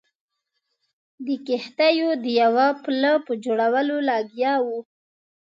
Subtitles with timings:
[1.25, 4.79] د کښتیو د یوه پله په جوړولو لګیا وو.